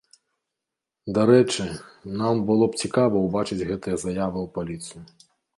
[1.17, 1.63] Дарэчы,
[2.21, 5.01] нам было б цікава ўбачыць гэтыя заявы ў паліцыю.